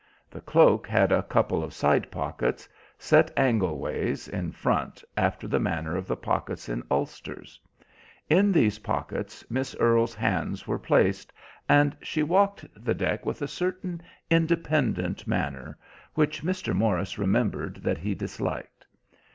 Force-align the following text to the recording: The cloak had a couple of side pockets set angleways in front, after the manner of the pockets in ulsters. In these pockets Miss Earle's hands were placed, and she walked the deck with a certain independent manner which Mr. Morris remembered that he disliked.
The 0.31 0.41
cloak 0.41 0.87
had 0.87 1.11
a 1.11 1.21
couple 1.21 1.63
of 1.63 1.75
side 1.75 2.09
pockets 2.09 2.67
set 2.97 3.29
angleways 3.37 4.27
in 4.27 4.51
front, 4.51 5.03
after 5.15 5.47
the 5.47 5.59
manner 5.59 5.95
of 5.95 6.07
the 6.07 6.15
pockets 6.15 6.67
in 6.67 6.81
ulsters. 6.89 7.59
In 8.27 8.51
these 8.51 8.79
pockets 8.79 9.45
Miss 9.47 9.75
Earle's 9.79 10.15
hands 10.15 10.65
were 10.65 10.79
placed, 10.79 11.31
and 11.69 11.95
she 12.01 12.23
walked 12.23 12.65
the 12.75 12.95
deck 12.95 13.27
with 13.27 13.43
a 13.43 13.47
certain 13.47 14.01
independent 14.31 15.27
manner 15.27 15.77
which 16.15 16.41
Mr. 16.41 16.73
Morris 16.75 17.19
remembered 17.19 17.75
that 17.83 17.99
he 17.99 18.15
disliked. 18.15 18.87